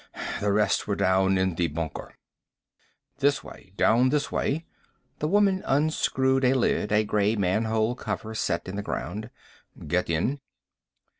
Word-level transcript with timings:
The 0.39 0.51
rest 0.51 0.87
were 0.87 0.95
down 0.95 1.37
in 1.37 1.53
the 1.53 1.67
bunker." 1.67 2.17
"This 3.19 3.43
way. 3.43 3.73
Down 3.75 4.09
this 4.09 4.31
way." 4.31 4.65
The 5.19 5.27
woman 5.27 5.61
unscrewed 5.63 6.43
a 6.43 6.55
lid, 6.55 6.91
a 6.91 7.03
gray 7.03 7.35
manhole 7.35 7.93
cover 7.93 8.33
set 8.33 8.67
in 8.67 8.75
the 8.77 8.81
ground. 8.81 9.29
"Get 9.85 10.09
in." 10.09 10.41